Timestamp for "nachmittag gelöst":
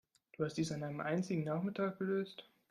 1.43-2.49